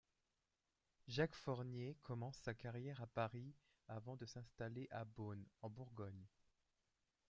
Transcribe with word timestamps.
Jacques 1.07 1.35
Fornier 1.35 1.95
commence 2.01 2.39
sa 2.39 2.55
carrière 2.55 2.99
à 3.03 3.05
Paris 3.05 3.53
avant 3.87 4.15
de 4.15 4.25
s'installer 4.25 4.87
à 4.89 5.05
Beaune 5.05 5.45
en 5.61 5.69
Bourgogne. 5.69 6.25